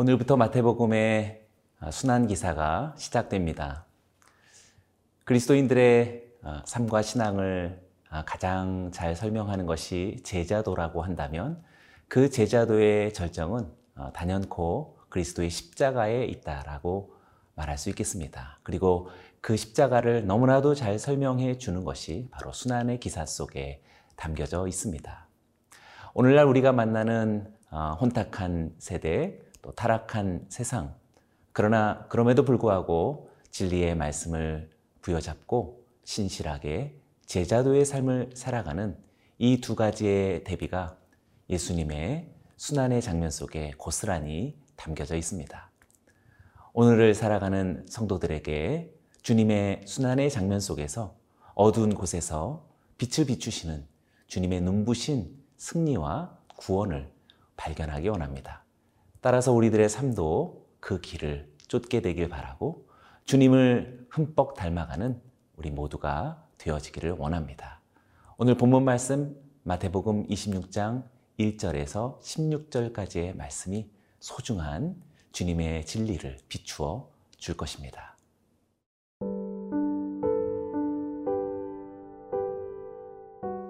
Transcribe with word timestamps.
오늘부터 0.00 0.36
마태복음의 0.36 1.44
순환 1.90 2.28
기사가 2.28 2.94
시작됩니다. 2.96 3.84
그리스도인들의 5.24 6.24
삶과 6.64 7.02
신앙을 7.02 7.82
가장 8.24 8.92
잘 8.92 9.16
설명하는 9.16 9.66
것이 9.66 10.20
제자도라고 10.22 11.02
한다면 11.02 11.60
그 12.06 12.30
제자도의 12.30 13.12
절정은 13.12 13.72
단연코 14.14 14.98
그리스도의 15.08 15.50
십자가에 15.50 16.26
있다라고 16.26 17.16
말할 17.56 17.76
수 17.76 17.88
있겠습니다. 17.88 18.60
그리고 18.62 19.08
그 19.40 19.56
십자가를 19.56 20.26
너무나도 20.26 20.76
잘 20.76 21.00
설명해 21.00 21.58
주는 21.58 21.82
것이 21.82 22.28
바로 22.30 22.52
순환의 22.52 23.00
기사 23.00 23.26
속에 23.26 23.82
담겨져 24.14 24.68
있습니다. 24.68 25.26
오늘날 26.14 26.46
우리가 26.46 26.70
만나는 26.70 27.52
혼탁한 28.00 28.76
세대, 28.78 29.40
또 29.62 29.72
타락한 29.72 30.46
세상. 30.48 30.94
그러나 31.52 32.06
그럼에도 32.08 32.44
불구하고 32.44 33.30
진리의 33.50 33.96
말씀을 33.96 34.70
부여잡고 35.00 35.84
신실하게 36.04 36.98
제자도의 37.26 37.84
삶을 37.84 38.30
살아가는 38.34 38.96
이 39.38 39.60
두 39.60 39.76
가지의 39.76 40.44
대비가 40.44 40.96
예수님의 41.50 42.34
순환의 42.56 43.02
장면 43.02 43.30
속에 43.30 43.72
고스란히 43.78 44.58
담겨져 44.76 45.16
있습니다. 45.16 45.70
오늘을 46.72 47.14
살아가는 47.14 47.86
성도들에게 47.88 48.94
주님의 49.22 49.82
순환의 49.86 50.30
장면 50.30 50.60
속에서 50.60 51.16
어두운 51.54 51.94
곳에서 51.94 52.68
빛을 52.98 53.26
비추시는 53.26 53.86
주님의 54.26 54.60
눈부신 54.62 55.36
승리와 55.56 56.38
구원을 56.56 57.10
발견하기 57.56 58.08
원합니다. 58.08 58.64
따라서 59.20 59.52
우리들의 59.52 59.88
삶도 59.88 60.66
그 60.80 61.00
길을 61.00 61.52
쫓게 61.66 62.00
되길 62.00 62.28
바라고 62.28 62.86
주님을 63.24 64.06
흠뻑 64.10 64.54
닮아가는 64.54 65.20
우리 65.56 65.70
모두가 65.70 66.46
되어지기를 66.58 67.12
원합니다. 67.12 67.80
오늘 68.36 68.56
본문 68.56 68.84
말씀 68.84 69.36
마태복음 69.64 70.28
26장 70.28 71.04
1절에서 71.38 72.20
16절까지의 72.20 73.36
말씀이 73.36 73.90
소중한 74.20 74.96
주님의 75.32 75.84
진리를 75.84 76.38
비추어 76.48 77.10
줄 77.36 77.56
것입니다. 77.56 78.16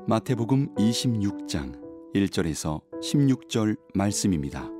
마태복음 0.06 0.74
26장 0.76 1.82
1절에서 2.14 2.80
16절 3.02 3.76
말씀입니다. 3.94 4.77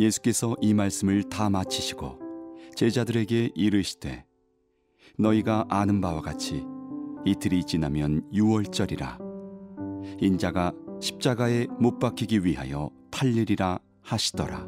예수께서 0.00 0.56
이 0.62 0.72
말씀을 0.72 1.24
다 1.24 1.50
마치시고 1.50 2.18
제자들에게 2.74 3.50
이르시되 3.54 4.24
너희가 5.18 5.66
아는 5.68 6.00
바와 6.00 6.22
같이 6.22 6.64
이틀이 7.26 7.64
지나면 7.64 8.22
유월절이라. 8.32 9.18
인자가 10.20 10.72
십자가에 11.00 11.66
못 11.78 11.98
박히기 11.98 12.44
위하여 12.46 12.90
팔리리라 13.10 13.78
하시더라. 14.00 14.66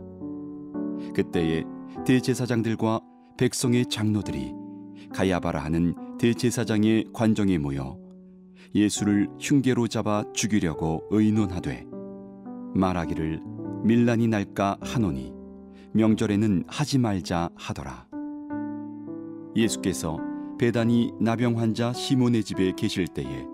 그때에 1.15 1.65
대제사장들과 2.05 3.01
백성의 3.39 3.87
장로들이 3.87 4.53
가야바라 5.15 5.65
하는 5.65 5.95
대제사장의 6.19 7.07
관정에 7.15 7.57
모여 7.57 7.99
예수를 8.75 9.29
흉계로 9.41 9.89
잡아 9.89 10.25
죽이려고 10.35 11.03
의논하되 11.11 11.87
말하기를 12.75 13.52
밀란이 13.83 14.29
날까 14.29 14.77
하노니 14.81 15.33
명절에는 15.93 16.65
하지 16.69 16.99
말자 16.99 17.51
하더라. 17.57 18.07
예수께서 19.57 20.19
배단이 20.59 21.13
나병 21.21 21.59
환자 21.59 21.93
시몬의 21.93 22.45
집에 22.45 22.73
계실 22.77 23.09
때에 23.09 23.45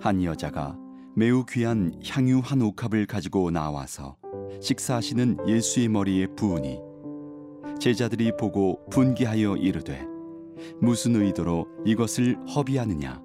한 0.00 0.24
여자가 0.24 0.78
매우 1.14 1.44
귀한 1.46 1.92
향유 2.04 2.40
한 2.42 2.62
옥합을 2.62 3.06
가지고 3.06 3.50
나와서 3.50 4.16
식사하시는 4.60 5.38
예수의 5.46 5.88
머리에 5.88 6.26
부으니 6.28 6.80
제자들이 7.78 8.32
보고 8.38 8.80
분기하여 8.90 9.56
이르되 9.56 10.06
무슨 10.80 11.16
의도로 11.16 11.66
이것을 11.84 12.36
허비하느냐 12.48 13.20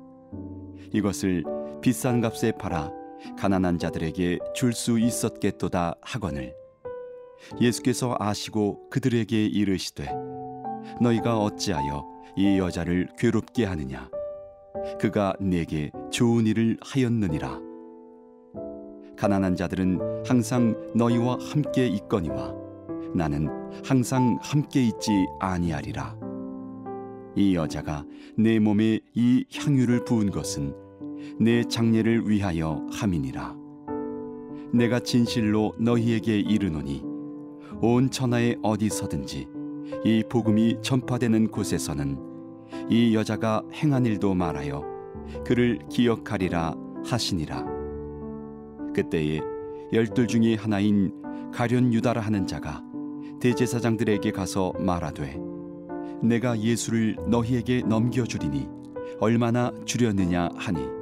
이것을 0.93 1.43
비싼 1.81 2.19
값에 2.19 2.51
팔아 2.59 3.00
가난한 3.37 3.79
자들에게 3.79 4.39
줄 4.53 4.73
수 4.73 4.99
있었겠도다 4.99 5.95
하거늘. 6.01 6.55
예수께서 7.59 8.15
아시고 8.19 8.89
그들에게 8.89 9.45
이르시되 9.45 10.09
너희가 11.01 11.39
어찌하여 11.39 12.05
이 12.37 12.57
여자를 12.57 13.09
괴롭게 13.17 13.65
하느냐? 13.65 14.09
그가 14.99 15.33
내게 15.39 15.91
좋은 16.11 16.47
일을 16.47 16.77
하였느니라. 16.81 17.59
가난한 19.17 19.55
자들은 19.55 20.23
항상 20.25 20.75
너희와 20.95 21.37
함께 21.39 21.87
있거니와 21.87 22.55
나는 23.13 23.49
항상 23.83 24.37
함께 24.41 24.83
있지 24.83 25.11
아니하리라. 25.39 26.15
이 27.35 27.55
여자가 27.55 28.05
내 28.37 28.59
몸에 28.59 28.99
이 29.13 29.45
향유를 29.53 30.05
부은 30.05 30.31
것은 30.31 30.73
내 31.39 31.63
장례를 31.63 32.29
위하여 32.29 32.85
함이니라. 32.91 33.55
내가 34.73 34.99
진실로 34.99 35.73
너희에게 35.79 36.39
이르노니 36.39 37.03
온 37.81 38.09
천하에 38.09 38.55
어디서든지 38.61 39.47
이 40.05 40.23
복음이 40.29 40.77
전파되는 40.81 41.49
곳에서는 41.49 42.17
이 42.89 43.15
여자가 43.15 43.63
행한 43.73 44.05
일도 44.05 44.33
말하여 44.33 44.83
그를 45.45 45.79
기억하리라 45.89 46.75
하시니라. 47.05 47.65
그때에 48.93 49.41
열둘 49.93 50.27
중에 50.27 50.55
하나인 50.55 51.11
가련 51.53 51.93
유다라 51.93 52.21
하는 52.21 52.47
자가 52.47 52.83
대제사장들에게 53.39 54.31
가서 54.31 54.73
말하되 54.79 55.37
내가 56.21 56.57
예수를 56.59 57.17
너희에게 57.27 57.81
넘겨주리니 57.81 58.67
얼마나 59.19 59.71
주렸느냐 59.85 60.49
하니 60.55 61.00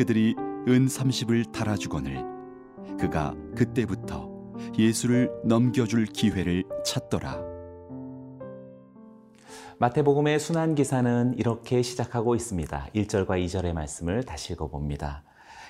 그들이 0.00 0.34
은 0.66 0.86
30을 0.86 1.52
달아주거늘 1.52 2.24
그가 2.98 3.36
그때부터 3.54 4.30
예수를 4.78 5.30
넘겨줄 5.44 6.06
기회를 6.06 6.64
찾더라. 6.86 7.38
마태복음의 9.78 10.40
순환 10.40 10.74
기사는 10.74 11.34
이렇게 11.36 11.82
시작하고 11.82 12.34
있습니다. 12.34 12.86
1절과 12.94 13.44
2절의 13.44 13.74
말씀을 13.74 14.24
다시 14.24 14.54
읽어 14.54 14.68
봅니다. 14.68 15.22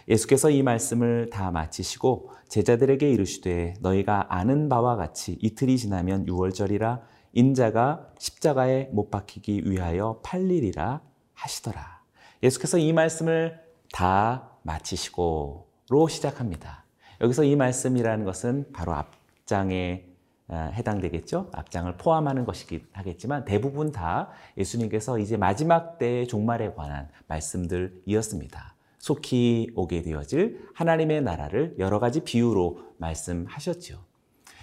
예수께서 0.07 0.49
이 0.51 0.63
말씀을 0.63 1.31
다 1.31 1.51
마치시고 1.51 2.31
제자들에게 2.47 3.11
이르시되 3.11 3.75
너희가 3.81 4.27
아는 4.29 4.69
바와 4.69 4.95
같이 4.95 5.39
이틀이 5.41 5.77
지나면 5.77 6.27
6월절이라 6.27 7.01
인자가 7.33 8.07
십자가에 8.17 8.91
못 8.93 9.11
박히기 9.11 9.69
위하여 9.69 10.21
팔리리라 10.23 11.03
하시더라. 11.35 12.05
예수께서 12.45 12.79
이 12.79 12.93
말씀을 12.93 13.70
다 13.93 14.51
마치시고로 14.63 16.09
시작합니다. 16.09 16.85
여기서 17.21 17.45
이 17.45 17.57
말씀이라는 17.57 18.25
것은 18.25 18.73
바로 18.73 18.95
앞장에 18.95 20.11
아, 20.53 20.71
해당되겠죠. 20.75 21.49
앞장을 21.53 21.97
포함하는 21.97 22.45
것이긴 22.45 22.85
하겠지만 22.93 23.45
대부분 23.45 23.93
다 23.93 24.31
예수님께서 24.59 25.21
이제 25.21 25.37
마지막 25.37 25.97
때의 25.99 26.27
종말에 26.27 26.75
관한 26.75 27.09
말씀들이었습니다. 27.29 28.75
속히 28.99 29.71
오게 29.77 30.03
되어질 30.03 30.71
하나님의 30.75 31.23
나라를 31.23 31.77
여러 31.79 32.01
가지 32.01 32.25
비유로 32.25 32.95
말씀하셨죠. 32.99 34.01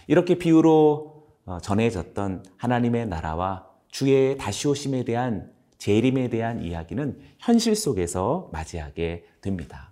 이렇게 0.07 0.35
비유로 0.35 1.25
어, 1.45 1.59
전해졌던 1.61 2.43
하나님의 2.57 3.07
나라와 3.07 3.65
주의 3.89 4.37
다시 4.37 4.67
오심에 4.67 5.05
대한 5.05 5.51
재림에 5.77 6.29
대한 6.29 6.61
이야기는 6.61 7.19
현실 7.39 7.75
속에서 7.75 8.49
맞이하게 8.51 9.25
됩니다. 9.41 9.91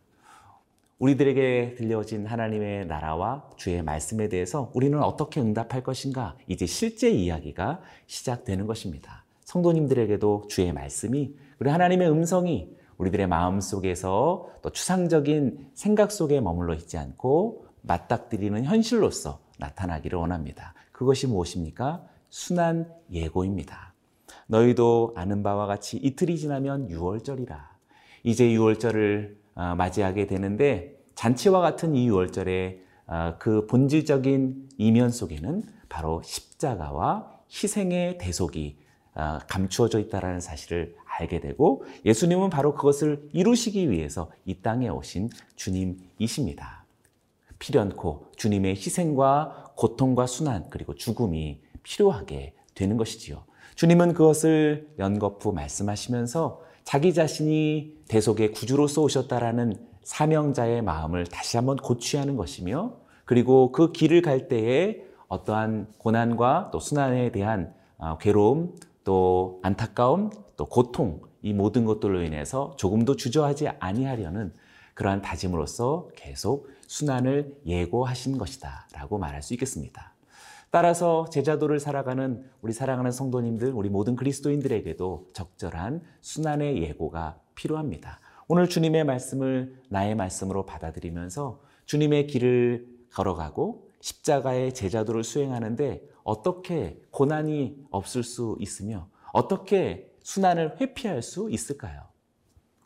우리들에게 0.99 1.75
들려진 1.77 2.25
하나님의 2.25 2.87
나라와 2.87 3.49
주의 3.57 3.81
말씀에 3.83 4.29
대해서 4.29 4.71
우리는 4.73 5.01
어떻게 5.01 5.41
응답할 5.41 5.83
것인가? 5.83 6.37
이제 6.47 6.65
실제 6.65 7.09
이야기가 7.09 7.81
시작되는 8.07 8.65
것입니다. 8.65 9.25
성도님들에게도 9.43 10.45
주의 10.49 10.71
말씀이 10.71 11.35
우리 11.59 11.69
하나님의 11.69 12.09
음성이 12.09 12.69
우리들의 12.97 13.27
마음 13.27 13.59
속에서 13.59 14.49
또 14.61 14.69
추상적인 14.69 15.69
생각 15.73 16.11
속에 16.11 16.39
머물러 16.39 16.73
있지 16.75 16.97
않고 16.97 17.65
맞닥뜨리는 17.81 18.63
현실로서 18.63 19.39
나타나기를 19.59 20.17
원합니다. 20.17 20.73
그것이 20.91 21.27
무엇입니까? 21.27 22.05
순한 22.29 22.91
예고입니다. 23.11 23.94
너희도 24.47 25.13
아는 25.15 25.43
바와 25.43 25.65
같이 25.65 25.97
이틀이 25.97 26.37
지나면 26.37 26.89
6월절이라. 26.89 27.57
이제 28.23 28.45
6월절을 28.49 29.35
어, 29.55 29.75
맞이하게 29.75 30.27
되는데 30.27 30.95
잔치와 31.15 31.61
같은 31.61 31.95
이 31.95 32.09
6월절에 32.09 32.79
아, 33.07 33.37
그 33.37 33.67
본질적인 33.67 34.69
이면 34.77 35.11
속에는 35.11 35.63
바로 35.89 36.21
십자가와 36.23 37.31
희생의 37.51 38.17
대속이 38.17 38.77
아, 39.13 39.39
감추어져 39.47 39.99
있다는 39.99 40.41
사실을 40.41 40.95
알게 41.05 41.39
되고 41.39 41.85
예수님은 42.03 42.49
바로 42.49 42.73
그것을 42.73 43.29
이루시기 43.31 43.89
위해서 43.89 44.29
이 44.45 44.61
땅에 44.61 44.89
오신 44.89 45.29
주님이십니다. 45.55 46.85
필연코 47.59 48.31
주님의 48.35 48.75
희생과 48.75 49.73
고통과 49.77 50.27
순환 50.27 50.69
그리고 50.69 50.95
죽음이 50.95 51.61
필요하게 51.83 52.53
되는 52.73 52.97
것이지요. 52.97 53.45
주님은 53.75 54.13
그것을 54.13 54.87
연거푸 54.99 55.51
말씀하시면서 55.51 56.61
자기 56.85 57.13
자신이 57.13 57.93
대속의 58.07 58.53
구주로서 58.53 59.01
오셨다라는 59.01 59.75
사명자의 60.03 60.81
마음을 60.81 61.25
다시 61.25 61.57
한번 61.57 61.75
고취하는 61.75 62.37
것이며 62.37 62.93
그리고 63.25 63.71
그 63.71 63.91
길을 63.91 64.21
갈 64.21 64.47
때에 64.47 65.01
어떠한 65.27 65.87
고난과 65.97 66.69
또 66.71 66.79
순환에 66.79 67.31
대한 67.31 67.73
어, 67.97 68.17
괴로움 68.17 68.75
또 69.03 69.59
안타까움 69.63 70.29
또 70.55 70.65
고통 70.67 71.21
이 71.41 71.51
모든 71.51 71.85
것들로 71.85 72.23
인해서 72.23 72.73
조금도 72.77 73.17
주저하지 73.17 73.67
아니하려는 73.79 74.53
그러한 74.93 75.21
다짐으로써 75.21 76.07
계속 76.15 76.69
순환을 76.87 77.57
예고하신 77.65 78.37
것이다라고 78.37 79.17
말할 79.17 79.41
수 79.41 79.53
있겠습니다. 79.53 80.14
따라서 80.75 81.25
제자도를 81.29 81.79
살아가는 81.79 82.43
우리 82.61 82.73
사랑하는 82.73 83.09
성도님들, 83.09 83.71
우리 83.71 83.87
모든 83.87 84.17
그리스도인들에게도 84.17 85.27
적절한 85.31 86.01
순환의 86.19 86.83
예고가 86.83 87.39
필요합니다. 87.55 88.19
오늘 88.49 88.67
주님의 88.67 89.05
말씀을 89.05 89.81
나의 89.87 90.15
말씀으로 90.15 90.65
받아들이면서 90.65 91.61
주님의 91.85 92.27
길을 92.27 92.89
걸어가고 93.13 93.89
십자가의 94.01 94.73
제자도를 94.73 95.23
수행하는데 95.23 96.09
어떻게 96.25 97.01
고난이 97.11 97.85
없을 97.89 98.23
수 98.23 98.57
있으며 98.59 99.07
어떻게 99.31 100.13
순환을 100.23 100.81
회피할 100.81 101.21
수 101.21 101.49
있을까요? 101.49 102.01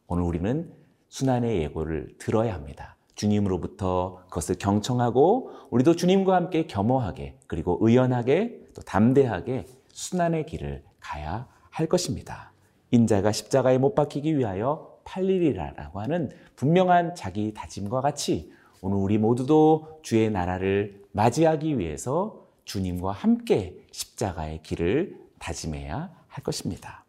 오늘 0.06 0.26
우리는 0.26 0.72
순환의 1.08 1.64
예고를 1.64 2.18
들어야 2.20 2.54
합니다. 2.54 2.99
주님으로부터 3.20 4.22
그것을 4.30 4.56
경청하고 4.58 5.52
우리도 5.72 5.98
주님과 5.98 6.36
함께 6.36 6.68
겸허하게 6.68 7.36
그리고 7.48 7.78
의연하게 7.82 8.68
또 8.74 8.82
담대하게 8.82 9.66
순환의 9.90 10.46
길을 10.46 10.84
가야 11.02 11.48
할 11.70 11.88
것입니다. 11.88 12.54
인자가 12.92 13.34
십자가에 13.34 13.78
못 13.78 13.94
박히기 13.94 14.38
위하여 14.38 15.00
팔리리라라고 15.04 16.00
하는 16.00 16.30
분명한 16.56 17.16
자기 17.16 17.54
다짐과 17.54 18.00
같이 18.00 18.54
오늘 18.82 18.98
우리 18.98 19.18
모두도 19.18 20.00
주의 20.02 20.32
나라를 20.32 21.04
맞이하기 21.12 21.78
위해서 21.78 22.48
주님과 22.64 23.12
함께 23.12 23.76
십자가의 23.92 24.62
길을 24.64 25.18
다짐해야 25.40 26.10
할 26.28 26.44
것입니다. 26.44 27.04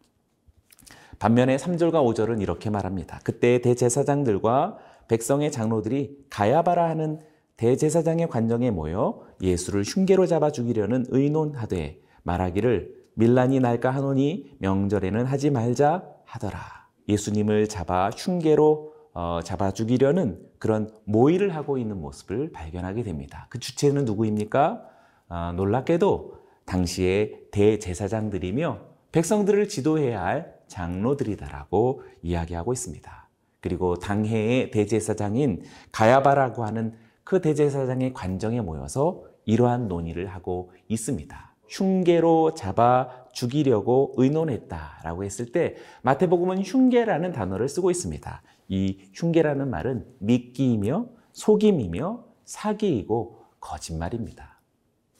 반면에 1.19 1.55
3절과 1.55 2.03
5절은 2.03 2.41
이렇게 2.41 2.69
말합니다. 2.69 3.19
그때 3.23 3.61
대제사장들과 3.61 4.90
백성의 5.11 5.51
장로들이 5.51 6.25
가야바라 6.29 6.87
하는 6.87 7.19
대제사장의 7.57 8.29
관정에 8.29 8.71
모여 8.71 9.23
예수를 9.41 9.83
흉계로 9.83 10.25
잡아 10.25 10.51
죽이려는 10.51 11.05
의논하되 11.09 11.99
말하기를 12.23 12.95
밀란이 13.15 13.59
날까 13.59 13.91
하노니 13.91 14.55
명절에는 14.59 15.25
하지 15.25 15.49
말자 15.49 16.05
하더라. 16.23 16.59
예수님을 17.09 17.67
잡아 17.67 18.09
흉계로 18.09 18.93
어, 19.13 19.41
잡아 19.43 19.71
죽이려는 19.71 20.39
그런 20.57 20.89
모의를 21.03 21.55
하고 21.55 21.77
있는 21.77 21.99
모습을 21.99 22.53
발견하게 22.53 23.03
됩니다. 23.03 23.47
그 23.49 23.59
주체는 23.59 24.05
누구입니까? 24.05 24.81
어, 25.27 25.51
놀랍게도 25.57 26.35
당시의 26.63 27.47
대제사장들이며 27.51 28.79
백성들을 29.11 29.67
지도해야 29.67 30.23
할 30.23 30.55
장로들이다라고 30.67 32.03
이야기하고 32.21 32.71
있습니다. 32.71 33.20
그리고 33.61 33.95
당해의 33.95 34.71
대제사장인 34.71 35.63
가야바라고 35.91 36.65
하는 36.65 36.93
그 37.23 37.41
대제사장의 37.41 38.13
관정에 38.13 38.59
모여서 38.59 39.23
이러한 39.45 39.87
논의를 39.87 40.27
하고 40.27 40.71
있습니다. 40.87 41.51
흉계로 41.69 42.53
잡아 42.53 43.25
죽이려고 43.31 44.13
의논했다라고 44.17 45.23
했을 45.23 45.51
때 45.51 45.75
마태복음은 46.01 46.63
흉계라는 46.63 47.31
단어를 47.31 47.69
쓰고 47.69 47.91
있습니다. 47.91 48.41
이 48.67 49.09
흉계라는 49.13 49.69
말은 49.69 50.05
미끼이며 50.19 51.05
속임이며 51.31 52.25
사기이고 52.43 53.39
거짓말입니다. 53.61 54.59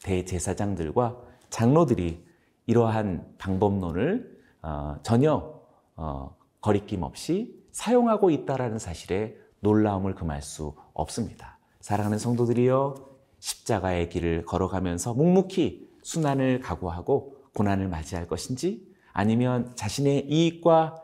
대제사장들과 0.03 1.17
장로들이 1.49 2.25
이러한 2.65 3.35
방법론을 3.37 4.41
어, 4.61 4.97
전혀 5.03 5.61
어, 5.95 6.35
거리낌 6.59 7.03
없이 7.03 7.60
사용하고 7.71 8.29
있다라는 8.29 8.79
사실에 8.79 9.35
놀라움을 9.61 10.15
금할 10.15 10.41
수 10.41 10.75
없습니다. 10.93 11.59
사랑하는 11.79 12.17
성도들이여 12.17 12.95
십자가의 13.39 14.09
길을 14.09 14.45
걸어가면서 14.45 15.13
묵묵히 15.13 15.89
순환을 16.03 16.59
각오하고 16.59 17.37
고난을 17.55 17.87
맞이할 17.87 18.27
것인지 18.27 18.87
아니면 19.13 19.71
자신의 19.75 20.27
이익과 20.29 21.01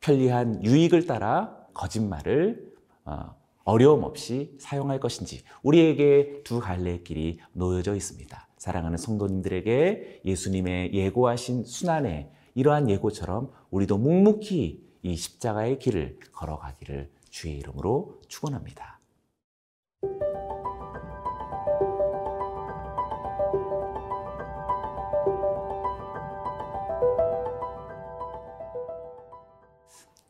편리한 0.00 0.64
유익을 0.64 1.06
따라 1.06 1.56
거짓말을 1.74 2.72
어, 3.04 3.34
어려움 3.64 4.04
없이 4.04 4.56
사용할 4.58 5.00
것인지 5.00 5.42
우리에게 5.62 6.42
두 6.44 6.60
갈래의 6.60 7.04
길이 7.04 7.38
놓여져 7.52 7.94
있습니다. 7.94 8.48
사랑하는 8.56 8.96
성도님들에게 8.96 10.22
예수님의 10.24 10.94
예고하신 10.94 11.64
순환의 11.64 12.30
이러한 12.54 12.88
예고처럼 12.90 13.50
우리도 13.70 13.98
묵묵히 13.98 14.87
이 15.02 15.16
십자가의 15.16 15.78
길을 15.78 16.18
걸어가기를 16.32 17.10
주의 17.30 17.58
이름으로 17.58 18.20
축원합니다. 18.28 18.98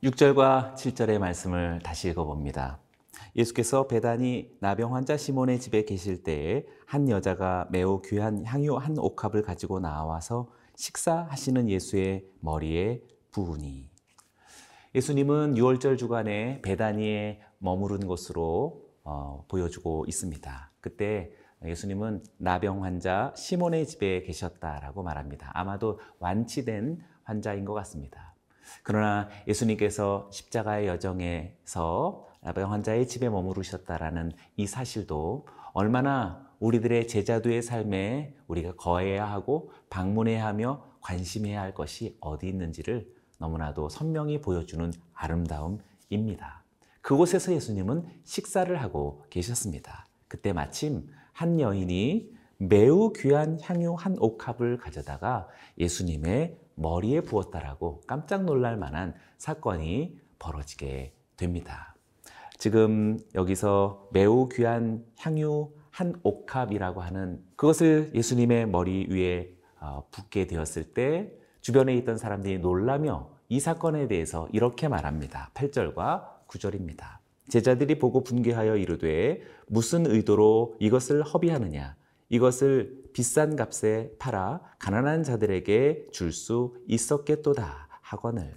육절과칠절의 0.00 1.18
말씀을 1.18 1.80
다시 1.82 2.08
읽어봅니다. 2.08 2.78
예수께서 3.34 3.88
배단이 3.88 4.48
나병 4.60 4.94
환자 4.94 5.16
시몬의 5.16 5.58
집에 5.58 5.84
계실 5.84 6.22
때에 6.22 6.64
한 6.86 7.08
여자가 7.08 7.66
매우 7.70 8.00
귀한 8.02 8.44
향유 8.44 8.76
한 8.76 8.96
옥합을 8.96 9.42
가지고 9.42 9.80
나와서 9.80 10.48
식사하시는 10.76 11.68
예수의 11.68 12.24
머리에 12.40 13.02
부으니 13.32 13.90
예수님은 14.98 15.54
6월절 15.54 15.96
주간에 15.96 16.60
베다니에 16.60 17.40
머무른 17.58 18.04
곳으로 18.04 18.82
어, 19.04 19.44
보여주고 19.46 20.06
있습니다. 20.08 20.72
그때 20.80 21.30
예수님은 21.64 22.24
나병 22.38 22.82
환자 22.82 23.32
시몬의 23.36 23.86
집에 23.86 24.22
계셨다라고 24.22 25.04
말합니다. 25.04 25.52
아마도 25.54 26.00
완치된 26.18 27.00
환자인 27.22 27.64
것 27.64 27.74
같습니다. 27.74 28.34
그러나 28.82 29.28
예수님께서 29.46 30.30
십자가의 30.32 30.88
여정에서 30.88 32.26
나병 32.40 32.72
환자의 32.72 33.06
집에 33.06 33.28
머무르셨다라는 33.28 34.32
이 34.56 34.66
사실도 34.66 35.46
얼마나 35.74 36.44
우리들의 36.58 37.06
제자도의 37.06 37.62
삶에 37.62 38.34
우리가 38.48 38.74
거해야 38.74 39.30
하고 39.30 39.70
방문해야 39.90 40.44
하며 40.44 40.82
관심해야 41.02 41.60
할 41.60 41.72
것이 41.72 42.16
어디 42.20 42.48
있는지를 42.48 43.17
너무나도 43.38 43.88
선명히 43.88 44.40
보여주는 44.40 44.92
아름다움입니다. 45.14 46.64
그곳에서 47.00 47.52
예수님은 47.52 48.04
식사를 48.24 48.74
하고 48.82 49.24
계셨습니다. 49.30 50.06
그때 50.26 50.52
마침 50.52 51.08
한 51.32 51.58
여인이 51.58 52.30
매우 52.58 53.12
귀한 53.12 53.58
향유 53.62 53.94
한 53.94 54.16
옥합을 54.18 54.78
가져다가 54.78 55.48
예수님의 55.78 56.58
머리에 56.74 57.20
부었다라고 57.20 58.02
깜짝 58.06 58.44
놀랄 58.44 58.76
만한 58.76 59.14
사건이 59.38 60.18
벌어지게 60.38 61.14
됩니다. 61.36 61.94
지금 62.58 63.18
여기서 63.34 64.08
매우 64.12 64.48
귀한 64.48 65.04
향유 65.16 65.72
한 65.90 66.14
옥합이라고 66.22 67.00
하는 67.00 67.42
그것을 67.56 68.10
예수님의 68.14 68.68
머리 68.68 69.06
위에 69.08 69.54
어, 69.80 70.08
붓게 70.10 70.48
되었을 70.48 70.92
때 70.92 71.32
주변에 71.68 71.94
있던 71.96 72.16
사람들이 72.16 72.60
놀라며 72.60 73.28
이 73.50 73.60
사건에 73.60 74.08
대해서 74.08 74.48
이렇게 74.52 74.88
말합니다. 74.88 75.50
8절과 75.52 76.46
9절입니다. 76.48 77.18
제자들이 77.50 77.98
보고 77.98 78.24
분개하여 78.24 78.78
이르되 78.78 79.42
무슨 79.66 80.06
의도로 80.06 80.76
이것을 80.78 81.22
허비하느냐 81.22 81.94
이것을 82.30 83.10
비싼 83.12 83.54
값에 83.54 84.12
팔아 84.18 84.62
가난한 84.78 85.24
자들에게 85.24 86.06
줄 86.10 86.32
수 86.32 86.74
있었겠도다 86.86 87.88
하거늘 88.00 88.54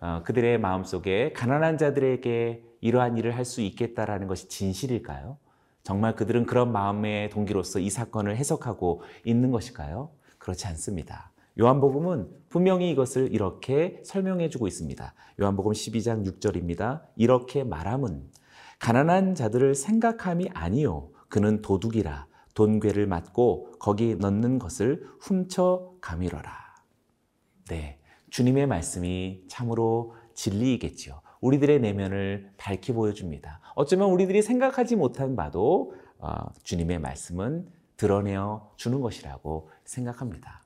어, 0.00 0.20
그들의 0.26 0.60
마음속에 0.60 1.32
가난한 1.32 1.78
자들에게 1.78 2.62
이러한 2.82 3.16
일을 3.16 3.38
할 3.38 3.46
수 3.46 3.62
있겠다라는 3.62 4.26
것이 4.26 4.50
진실일까요? 4.50 5.38
정말 5.82 6.14
그들은 6.14 6.44
그런 6.44 6.72
마음의 6.72 7.30
동기로서 7.30 7.78
이 7.78 7.88
사건을 7.88 8.36
해석하고 8.36 9.00
있는 9.24 9.50
것일까요? 9.50 10.10
그렇지 10.36 10.66
않습니다. 10.66 11.29
요한복음은 11.58 12.28
분명히 12.48 12.90
이것을 12.90 13.32
이렇게 13.32 14.00
설명해 14.04 14.48
주고 14.48 14.66
있습니다. 14.66 15.14
요한복음 15.40 15.72
12장 15.72 16.26
6절입니다. 16.26 17.02
이렇게 17.16 17.64
말함은 17.64 18.30
가난한 18.78 19.34
자들을 19.34 19.74
생각함이 19.74 20.50
아니요 20.54 21.10
그는 21.28 21.60
도둑이라 21.62 22.26
돈괴를 22.54 23.06
맞고 23.06 23.72
거기 23.78 24.16
넣는 24.16 24.58
것을 24.58 25.06
훔쳐 25.20 25.94
가미러라. 26.00 26.52
네. 27.68 27.98
주님의 28.30 28.66
말씀이 28.66 29.44
참으로 29.48 30.14
진리이겠지요. 30.34 31.20
우리들의 31.40 31.80
내면을 31.80 32.52
밝히 32.56 32.92
보여줍니다. 32.92 33.60
어쩌면 33.74 34.10
우리들이 34.10 34.42
생각하지 34.42 34.96
못한 34.96 35.36
바도 35.36 35.94
어, 36.18 36.52
주님의 36.62 36.98
말씀은 36.98 37.68
드러내어 37.96 38.72
주는 38.76 39.00
것이라고 39.00 39.70
생각합니다. 39.84 40.59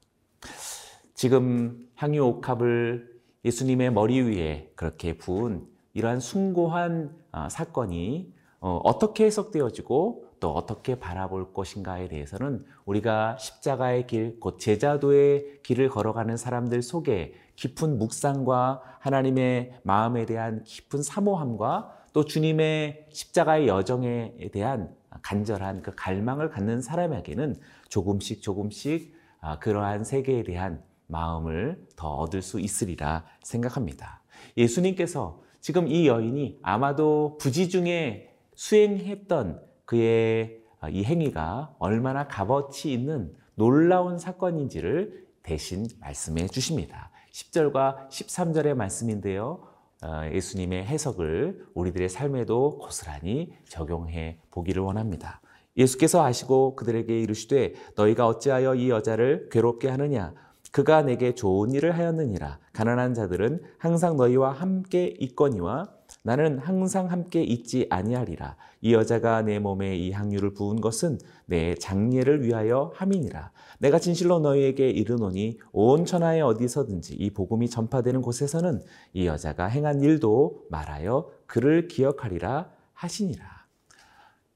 지금 1.24 1.88
향유 1.94 2.22
옥합을 2.22 3.18
예수님의 3.46 3.94
머리 3.94 4.20
위에 4.20 4.70
그렇게 4.76 5.16
부은 5.16 5.66
이러한 5.94 6.20
숭고한 6.20 7.16
어, 7.32 7.48
사건이 7.48 8.34
어, 8.60 8.78
어떻게 8.84 9.24
해석되어지고 9.24 10.26
또 10.38 10.52
어떻게 10.52 11.00
바라볼 11.00 11.54
것인가에 11.54 12.08
대해서는 12.08 12.66
우리가 12.84 13.38
십자가의 13.38 14.06
길, 14.06 14.38
곧 14.38 14.58
제자도의 14.58 15.62
길을 15.62 15.88
걸어가는 15.88 16.36
사람들 16.36 16.82
속에 16.82 17.32
깊은 17.56 17.96
묵상과 17.96 18.82
하나님의 18.98 19.80
마음에 19.82 20.26
대한 20.26 20.62
깊은 20.64 21.02
사모함과 21.02 22.04
또 22.12 22.26
주님의 22.26 23.06
십자가의 23.08 23.66
여정에 23.66 24.50
대한 24.52 24.94
간절한 25.22 25.80
그 25.80 25.94
갈망을 25.96 26.50
갖는 26.50 26.82
사람에게는 26.82 27.56
조금씩 27.88 28.42
조금씩 28.42 29.14
아, 29.40 29.58
그러한 29.58 30.04
세계에 30.04 30.42
대한 30.42 30.82
마음을 31.06 31.86
더 31.96 32.08
얻을 32.08 32.42
수 32.42 32.60
있으리라 32.60 33.24
생각합니다. 33.42 34.22
예수님께서 34.56 35.42
지금 35.60 35.88
이 35.88 36.06
여인이 36.06 36.58
아마도 36.62 37.38
부지 37.40 37.68
중에 37.68 38.34
수행했던 38.54 39.62
그의 39.84 40.60
이 40.90 41.04
행위가 41.04 41.74
얼마나 41.78 42.28
값어치 42.28 42.92
있는 42.92 43.32
놀라운 43.54 44.18
사건인지를 44.18 45.24
대신 45.42 45.86
말씀해 46.00 46.48
주십니다. 46.48 47.10
10절과 47.32 48.08
13절의 48.08 48.74
말씀인데요. 48.74 49.66
어, 50.02 50.28
예수님의 50.32 50.84
해석을 50.84 51.66
우리들의 51.74 52.08
삶에도 52.08 52.78
고스란히 52.78 53.54
적용해 53.68 54.40
보기를 54.50 54.82
원합니다. 54.82 55.40
예수께서 55.76 56.22
아시고 56.22 56.76
그들에게 56.76 57.20
이르시되 57.20 57.74
너희가 57.96 58.26
어찌하여 58.26 58.74
이 58.74 58.90
여자를 58.90 59.48
괴롭게 59.50 59.88
하느냐 59.88 60.34
그가 60.74 61.02
내게 61.02 61.36
좋은 61.36 61.70
일을 61.70 61.96
하였느니라 61.96 62.58
가난한 62.72 63.14
자들은 63.14 63.62
항상 63.78 64.16
너희와 64.16 64.50
함께 64.50 65.14
있거니와 65.20 65.88
나는 66.24 66.58
항상 66.58 67.12
함께 67.12 67.44
있지 67.44 67.86
아니하리라. 67.90 68.56
이 68.80 68.92
여자가 68.92 69.42
내 69.42 69.60
몸에 69.60 69.96
이 69.96 70.10
향유를 70.10 70.54
부은 70.54 70.80
것은 70.80 71.18
내 71.46 71.76
장례를 71.76 72.42
위하여 72.42 72.90
함이니라. 72.96 73.52
내가 73.78 74.00
진실로 74.00 74.40
너희에게 74.40 74.90
이르노니 74.90 75.58
온 75.70 76.04
천하에 76.04 76.40
어디서든지 76.40 77.14
이 77.14 77.30
복음이 77.30 77.70
전파되는 77.70 78.20
곳에서는 78.20 78.82
이 79.12 79.26
여자가 79.26 79.66
행한 79.66 80.00
일도 80.00 80.64
말하여 80.70 81.30
그를 81.46 81.86
기억하리라 81.86 82.68
하시니라. 82.94 83.63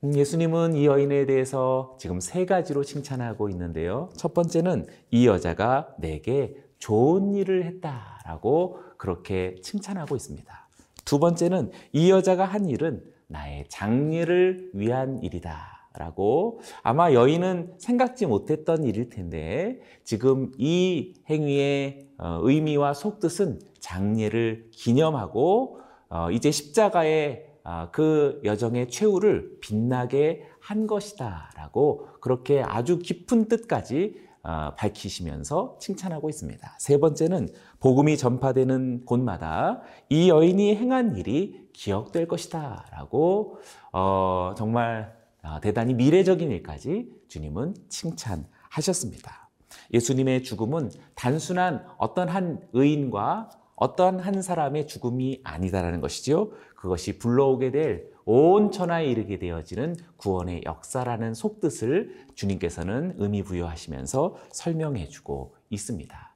음, 0.04 0.14
예수님은 0.14 0.76
이 0.76 0.86
여인에 0.86 1.26
대해서 1.26 1.96
지금 1.98 2.20
세 2.20 2.46
가지로 2.46 2.84
칭찬하고 2.84 3.48
있는데요. 3.48 4.10
첫 4.16 4.32
번째는 4.32 4.86
이 5.10 5.26
여자가 5.26 5.88
내게 5.98 6.54
좋은 6.78 7.34
일을 7.34 7.64
했다라고 7.64 8.78
그렇게 8.96 9.56
칭찬하고 9.60 10.14
있습니다. 10.14 10.68
두 11.04 11.18
번째는 11.18 11.72
이 11.92 12.10
여자가 12.12 12.44
한 12.44 12.66
일은 12.66 13.02
나의 13.26 13.64
장례를 13.68 14.70
위한 14.74 15.20
일이다. 15.22 15.76
라고 15.94 16.60
아마 16.84 17.12
여인은 17.12 17.74
생각지 17.78 18.26
못했던 18.26 18.84
일일 18.84 19.08
텐데 19.08 19.80
지금 20.04 20.52
이 20.56 21.14
행위의 21.28 22.06
어, 22.18 22.38
의미와 22.42 22.94
속뜻은 22.94 23.58
장례를 23.80 24.68
기념하고 24.70 25.80
어, 26.08 26.30
이제 26.30 26.52
십자가의 26.52 27.46
아, 27.46 27.47
그 27.92 28.40
여정의 28.44 28.88
최후를 28.88 29.58
빛나게 29.60 30.46
한 30.60 30.86
것이다라고 30.86 32.08
그렇게 32.20 32.62
아주 32.62 32.98
깊은 32.98 33.48
뜻까지 33.48 34.28
어, 34.42 34.74
밝히시면서 34.76 35.76
칭찬하고 35.80 36.30
있습니다. 36.30 36.76
세 36.78 36.98
번째는 36.98 37.48
복음이 37.80 38.16
전파되는 38.16 39.04
곳마다 39.04 39.82
이 40.08 40.30
여인이 40.30 40.74
행한 40.76 41.16
일이 41.16 41.68
기억될 41.72 42.28
것이다 42.28 42.86
라고 42.92 43.58
어, 43.92 44.54
정말 44.56 45.14
어, 45.42 45.60
대단히 45.60 45.94
미래적인 45.94 46.50
일까지 46.50 47.10
주님은 47.28 47.74
칭찬하셨습니다. 47.88 49.50
예수님의 49.92 50.42
죽음은 50.44 50.90
단순한 51.14 51.84
어떤 51.98 52.28
한 52.28 52.60
의인과 52.72 53.50
어떤 53.78 54.20
한 54.20 54.42
사람의 54.42 54.86
죽음이 54.86 55.40
아니다라는 55.44 56.00
것이지요. 56.00 56.50
그것이 56.76 57.18
불러오게 57.18 57.70
될 57.70 58.18
온 58.30 58.70
천하에 58.70 59.06
이르게 59.06 59.38
되어지는 59.38 59.96
구원의 60.18 60.64
역사라는 60.66 61.32
속뜻을 61.32 62.26
주님께서는 62.34 63.14
의미 63.16 63.42
부여하시면서 63.42 64.36
설명해 64.52 65.08
주고 65.08 65.54
있습니다. 65.70 66.34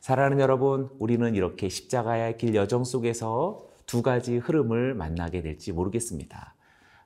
사랑하는 0.00 0.40
여러분, 0.40 0.88
우리는 0.98 1.34
이렇게 1.34 1.68
십자가의 1.68 2.38
길 2.38 2.54
여정 2.54 2.84
속에서 2.84 3.66
두 3.84 4.00
가지 4.00 4.38
흐름을 4.38 4.94
만나게 4.94 5.42
될지 5.42 5.72
모르겠습니다. 5.72 6.54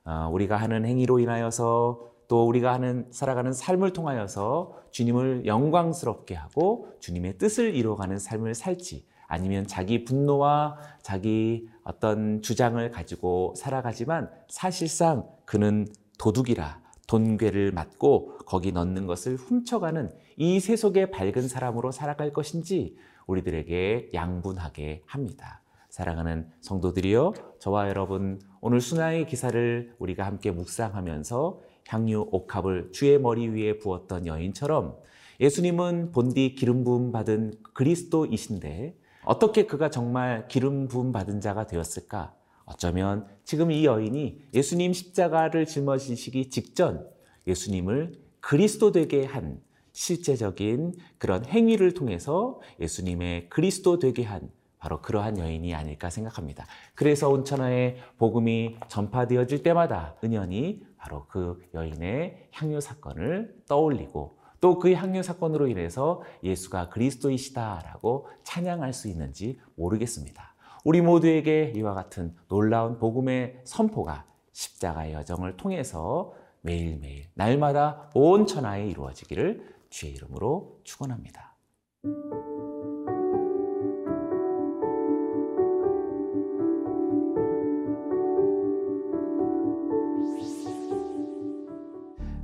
어, 0.05 0.29
우리가 0.31 0.55
하는 0.55 0.85
행위로 0.85 1.19
인하여서 1.19 1.99
또 2.29 2.47
우리가 2.47 2.71
하는 2.71 3.07
살아가는 3.11 3.51
삶을 3.51 3.91
통하여서 3.91 4.73
주님을 4.91 5.47
영광스럽게 5.47 6.35
하고 6.35 6.87
주님의 7.01 7.39
뜻을 7.39 7.75
이루어가는 7.75 8.17
삶을 8.17 8.55
살지 8.55 9.05
아니면 9.29 9.67
자기 9.67 10.03
분노와 10.03 10.77
자기 11.03 11.69
어떤 11.83 12.41
주장을 12.41 12.91
가지고 12.91 13.53
살아가지만 13.55 14.29
사실상 14.49 15.29
그는 15.45 15.87
도둑이라 16.17 16.81
돈괴를 17.07 17.71
맞고 17.71 18.39
거기 18.45 18.71
넣는 18.71 19.05
것을 19.05 19.35
훔쳐가는 19.35 20.11
이 20.35 20.59
세속의 20.59 21.11
밝은 21.11 21.47
사람으로 21.47 21.91
살아갈 21.91 22.33
것인지 22.33 22.97
우리들에게 23.27 24.09
양분하게 24.13 25.03
합니다. 25.05 25.61
사랑하는 25.89 26.49
성도들이여 26.61 27.33
저와 27.59 27.87
여러분 27.89 28.41
오늘 28.61 28.81
순화의 28.81 29.27
기사를 29.27 29.93
우리가 29.99 30.25
함께 30.25 30.51
묵상하면서 30.51 31.61
향유 31.87 32.29
옥합을 32.31 32.91
주의 32.91 33.19
머리 33.19 33.47
위에 33.47 33.77
부었던 33.77 34.25
여인처럼 34.25 34.97
예수님은 35.39 36.11
본디 36.11 36.55
기름 36.55 36.83
부음 36.83 37.11
받은 37.11 37.53
그리스도이신데 37.73 38.98
어떻게 39.29 39.67
그가 39.67 39.91
정말 39.91 40.47
기름 40.47 40.87
부음 40.87 41.11
받은 41.11 41.39
자가 41.39 41.67
되었을까? 41.67 42.33
어쩌면 42.65 43.27
지금 43.43 43.69
이 43.69 43.85
여인이 43.85 44.41
예수님 44.55 44.91
십자가를 44.91 45.67
짊어지시기 45.67 46.49
직전 46.49 47.07
예수님을 47.45 48.13
그리스도 48.39 48.91
되게 48.91 49.25
한 49.25 49.61
실제적인 49.91 50.95
그런 51.19 51.45
행위를 51.45 51.93
통해서 51.93 52.59
예수님의 52.79 53.51
그리스도 53.51 53.99
되게 53.99 54.23
한 54.23 54.49
바로 54.79 54.99
그러한 54.99 55.37
여인이 55.37 55.75
아닐까 55.75 56.09
생각합니다. 56.09 56.65
그래서 56.95 57.29
온천하에 57.29 57.97
복음이 58.17 58.77
전파되어질 58.87 59.61
때마다 59.61 60.15
은연히 60.23 60.81
바로 60.97 61.27
그 61.27 61.61
여인의 61.75 62.49
향유 62.51 62.81
사건을 62.81 63.61
떠올리고 63.67 64.38
또그 64.61 64.93
향유 64.93 65.23
사건으로 65.23 65.67
인해서 65.67 66.21
예수가 66.43 66.89
그리스도이시다라고 66.89 68.27
찬양할 68.43 68.93
수 68.93 69.07
있는지 69.07 69.59
모르겠습니다. 69.75 70.55
우리 70.83 71.01
모두에게 71.01 71.73
이와 71.75 71.93
같은 71.93 72.35
놀라운 72.47 72.97
복음의 72.97 73.61
선포가 73.63 74.25
십자가의 74.51 75.13
여정을 75.13 75.57
통해서 75.57 76.33
매일매일 76.61 77.27
날마다 77.33 78.09
온 78.13 78.45
천하에 78.45 78.87
이루어지기를 78.87 79.75
주의 79.89 80.13
이름으로 80.13 80.79
축원합니다. 80.83 81.55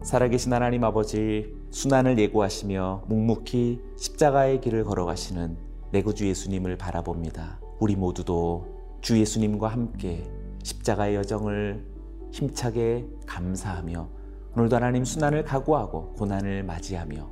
살아계신 0.05 0.53
하나님 0.53 0.83
아버지 0.83 1.51
순환을 1.71 2.19
예고하시며 2.19 3.05
묵묵히 3.07 3.81
십자가의 3.97 4.61
길을 4.61 4.83
걸어가시는 4.83 5.57
내 5.91 6.03
구주 6.03 6.27
예수님을 6.27 6.77
바라봅니다. 6.77 7.59
우리 7.79 7.95
모두도 7.95 8.67
주 9.01 9.19
예수님과 9.19 9.67
함께 9.67 10.23
십자가의 10.61 11.15
여정을 11.15 11.83
힘차게 12.31 13.07
감사하며 13.25 14.07
오늘도 14.55 14.75
하나님 14.75 15.05
순환을 15.05 15.43
각오하고 15.43 16.13
고난을 16.13 16.61
맞이하며 16.61 17.27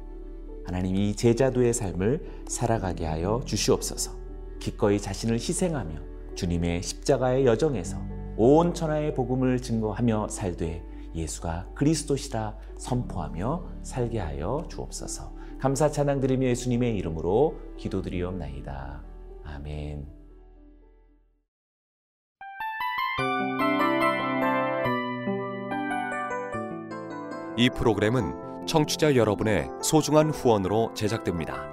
하나님 0.65 0.95
이 0.95 1.15
제자도의 1.15 1.75
삶을 1.75 2.43
살아가게 2.47 3.05
하여 3.05 3.41
주시옵소서. 3.45 4.13
기꺼이 4.57 4.99
자신을 4.99 5.35
희생하며 5.35 5.93
주님의 6.33 6.81
십자가의 6.81 7.45
여정에서 7.45 7.97
온 8.35 8.73
천하의 8.73 9.13
복음을 9.13 9.59
증거하며 9.61 10.29
살되 10.29 10.92
예수가 11.15 11.69
그리스도시라 11.75 12.57
선포하며 12.77 13.63
살게 13.83 14.19
하여 14.19 14.65
주옵소서. 14.69 15.33
감사 15.59 15.89
찬양 15.89 16.19
드리며 16.19 16.47
예수님의 16.47 16.95
이름으로 16.97 17.59
기도드리옵나이다. 17.77 19.03
아멘. 19.45 20.07
이 27.55 27.69
프로그램은 27.69 28.65
청취자 28.65 29.15
여러분의 29.15 29.69
소중한 29.81 30.31
후원으로 30.31 30.93
제작됩니다. 30.95 31.72